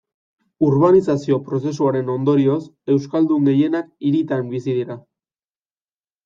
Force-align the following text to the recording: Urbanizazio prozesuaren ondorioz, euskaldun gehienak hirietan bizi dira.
Urbanizazio 0.67 1.35
prozesuaren 1.49 2.09
ondorioz, 2.13 2.57
euskaldun 2.95 3.45
gehienak 3.51 3.93
hirietan 4.09 4.49
bizi 4.55 4.75
dira. 4.81 4.99